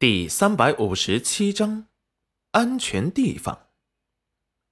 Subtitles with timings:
[0.00, 1.86] 第三百五十七章，
[2.52, 3.66] 安全地方。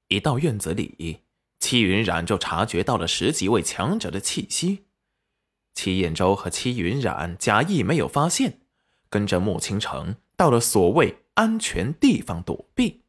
[0.07, 1.23] 一到院子里，
[1.59, 4.85] 戚云染就察觉到了十几位强者的气息。
[5.75, 8.61] 戚彦周和戚云染假意没有发现，
[9.11, 13.03] 跟着穆倾城到了所谓安全地方躲避。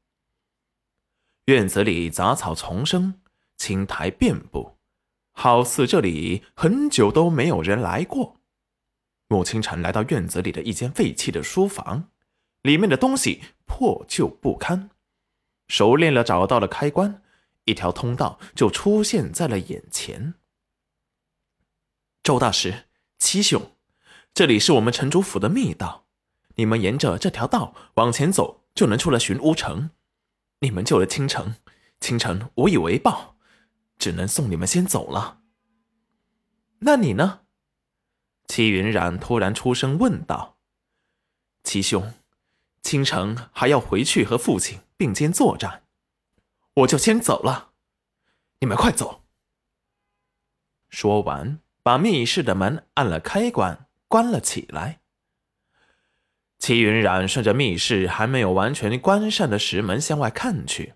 [1.46, 3.22] 院子里杂草丛生，
[3.58, 4.72] 青苔遍布，
[5.34, 8.37] 好似这里很久都没有人来过。
[9.30, 12.10] 穆清晨来到院子里的一间废弃的书房，
[12.62, 14.90] 里面的东西破旧不堪。
[15.68, 17.22] 熟练了找到了开关，
[17.66, 20.36] 一条通道就出现在了眼前。
[22.24, 22.86] 周大师，
[23.20, 23.72] 七兄，
[24.34, 26.06] 这里是我们城主府的密道，
[26.56, 29.90] 你们沿着这条道往前走，就能出了寻乌城。
[30.62, 31.56] 你们救了倾城，
[32.00, 33.36] 倾城无以为报，
[34.00, 35.42] 只能送你们先走了。
[36.80, 37.42] 那你呢？
[38.48, 40.58] 戚云染突然出声问道
[41.64, 42.14] ：“七兄，
[42.82, 45.84] 倾城还要回去和父亲并肩作战，
[46.76, 47.72] 我就先走了。
[48.60, 49.24] 你们快走。”
[50.90, 55.02] 说完，把密室的门按了开关，关了起来。
[56.58, 60.94] 齐云染顺着密室还没有完全关上的石门向外看去，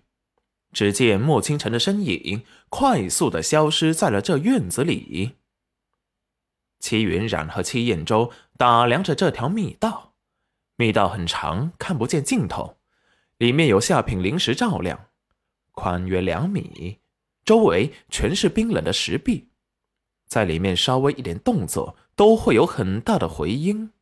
[0.72, 5.36] 只见莫倾城的身影快速的消失在了这院子里。
[6.82, 10.14] 戚云染和戚彦周打量着这条密道，
[10.76, 12.76] 密道很长，看不见尽头，
[13.38, 15.06] 里面有下品灵石照亮，
[15.70, 16.98] 宽约两米，
[17.44, 19.48] 周围全是冰冷的石壁，
[20.26, 23.92] 在里面稍微一点动作都会有很大的回音，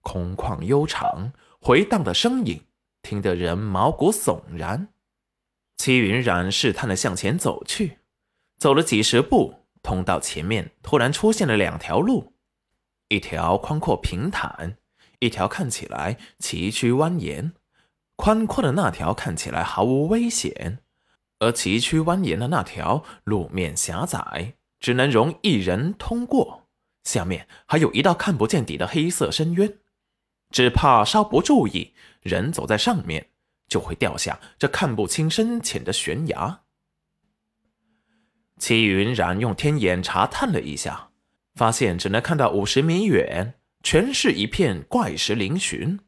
[0.00, 2.62] 空旷悠长，回荡的声音
[3.02, 4.88] 听得人毛骨悚然。
[5.76, 7.98] 戚云染试探的向前走去，
[8.56, 9.64] 走了几十步。
[9.82, 12.34] 通道前面突然出现了两条路，
[13.08, 14.76] 一条宽阔平坦，
[15.18, 17.52] 一条看起来崎岖蜿蜒。
[18.16, 20.80] 宽阔的那条看起来毫无危险，
[21.38, 26.64] 而崎岖蜿蜒的那条路面狭窄，只能容一人通过。
[27.04, 29.78] 下面还有一道看不见底的黑色深渊，
[30.50, 33.28] 只怕稍不注意，人走在上面
[33.68, 36.62] 就会掉下这看不清深浅的悬崖。
[38.58, 41.10] 齐云染用天眼查探了一下，
[41.54, 46.00] 发现只能看到五十米远，全是一片怪石嶙峋。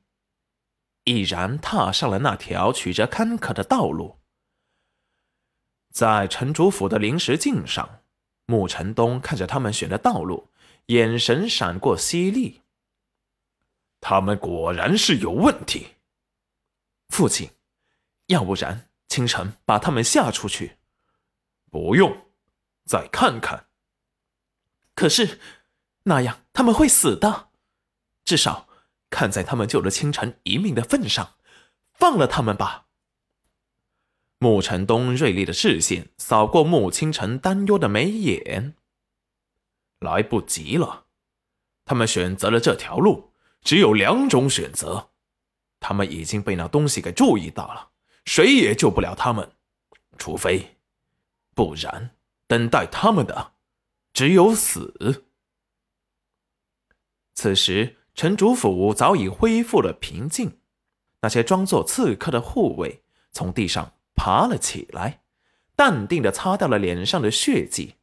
[1.05, 4.19] 毅然踏上了那条曲折坎坷的道路。
[5.91, 8.03] 在城主府的灵石镜上，
[8.47, 10.49] 穆晨东看着他们选的道路，
[10.87, 12.61] 眼神闪过犀利。
[14.00, 15.88] 他们果然是有问题。
[17.09, 17.50] 父亲，
[18.27, 20.77] 要不然清晨把他们吓出去？
[21.71, 22.29] 不用。
[22.90, 23.68] 再看看。
[24.96, 25.38] 可是，
[26.02, 27.50] 那样他们会死的。
[28.24, 28.66] 至少，
[29.08, 31.36] 看在他们救了清晨一命的份上，
[31.94, 32.88] 放了他们吧。
[34.38, 38.74] 穆晨东锐利的视线扫过穆清晨担忧的眉眼。
[40.00, 41.06] 来不及了，
[41.84, 45.10] 他们选择了这条路，只有两种选择。
[45.78, 47.90] 他们已经被那东西给注意到了，
[48.24, 49.52] 谁也救不了他们，
[50.18, 50.78] 除非，
[51.54, 52.16] 不然。
[52.50, 53.53] 等待他们的
[54.12, 55.25] 只有死。
[57.33, 60.59] 此时，城主府早已恢复了平静。
[61.21, 65.22] 那些装作刺客的护卫从地上爬了起来，
[65.77, 67.94] 淡定的擦掉了脸上的血迹。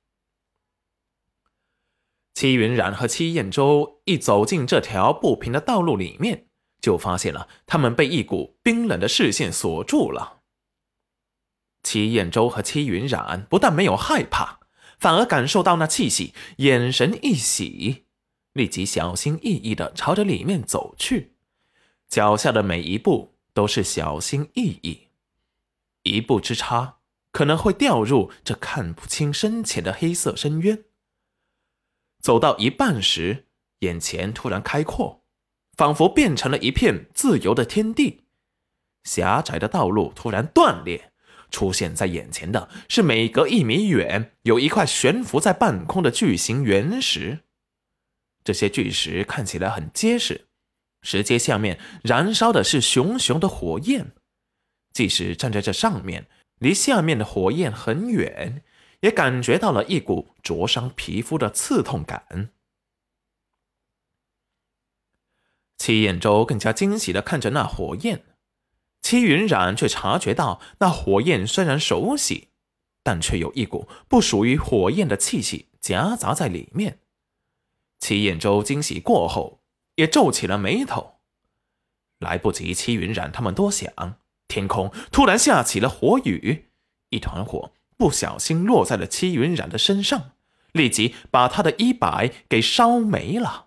[2.34, 6.48] 戚云染和戚彦州一走进这条不平的道路里面，
[6.80, 10.37] 就发现了他们被一股冰冷的视线锁住了。
[11.84, 14.60] 齐彦周和戚云染不但没有害怕，
[15.00, 18.06] 反而感受到那气息，眼神一喜，
[18.54, 21.36] 立即小心翼翼地朝着里面走去。
[22.10, 25.08] 脚下的每一步都是小心翼翼，
[26.04, 26.98] 一步之差
[27.32, 30.86] 可能会掉入这看不清深浅的黑色深渊。
[32.20, 33.48] 走到一半时，
[33.80, 35.24] 眼前突然开阔，
[35.78, 38.24] 仿佛变成了一片自由的天地。
[39.04, 41.14] 狭窄的道路突然断裂。
[41.50, 47.40] 出现在眼前的是每隔一米远有一块悬浮在半空的巨型原石，
[48.44, 50.48] 这些巨石看起来很结实，
[51.02, 54.12] 石阶下面燃烧的是熊熊的火焰，
[54.92, 56.28] 即使站在这上面，
[56.60, 58.64] 离下面的火焰很远，
[59.02, 62.50] 也感觉到了一股灼伤皮肤的刺痛感。
[65.78, 68.24] 戚彦周更加惊喜的看着那火焰。
[69.08, 72.50] 戚云染却察觉到，那火焰虽然熟悉，
[73.04, 77.00] 但却有一股不属于火焰的气息夹杂在里面。
[78.02, 79.62] 戚彦州惊喜过后，
[79.96, 81.22] 也皱起了眉头。
[82.20, 83.90] 来不及戚云染他们多想，
[84.50, 86.66] 天空突然下起了火雨，
[87.12, 90.32] 一团火不小心落在了戚云染的身上，
[90.74, 93.67] 立即把他的衣摆给烧没了。